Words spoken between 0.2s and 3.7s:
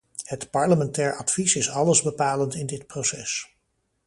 Het parlementair advies is allesbepalend in dit proces.